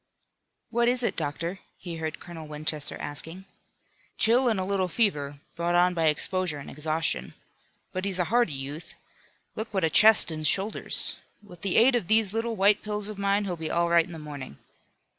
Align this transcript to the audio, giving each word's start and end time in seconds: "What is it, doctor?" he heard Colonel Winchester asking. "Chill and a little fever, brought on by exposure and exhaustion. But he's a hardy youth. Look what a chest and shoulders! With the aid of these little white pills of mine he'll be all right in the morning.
"What 0.71 0.87
is 0.87 1.03
it, 1.03 1.15
doctor?" 1.15 1.59
he 1.77 1.97
heard 1.97 2.19
Colonel 2.19 2.47
Winchester 2.47 2.97
asking. 2.99 3.45
"Chill 4.17 4.49
and 4.49 4.59
a 4.59 4.63
little 4.65 4.87
fever, 4.87 5.37
brought 5.55 5.75
on 5.75 5.93
by 5.93 6.05
exposure 6.07 6.57
and 6.57 6.71
exhaustion. 6.71 7.35
But 7.91 8.05
he's 8.05 8.17
a 8.17 8.23
hardy 8.33 8.53
youth. 8.53 8.95
Look 9.55 9.71
what 9.75 9.83
a 9.83 9.91
chest 9.91 10.31
and 10.31 10.47
shoulders! 10.47 11.17
With 11.43 11.61
the 11.61 11.77
aid 11.77 11.95
of 11.95 12.07
these 12.07 12.33
little 12.33 12.55
white 12.55 12.81
pills 12.81 13.09
of 13.09 13.19
mine 13.19 13.45
he'll 13.45 13.55
be 13.55 13.69
all 13.69 13.89
right 13.89 14.05
in 14.07 14.11
the 14.11 14.17
morning. 14.17 14.57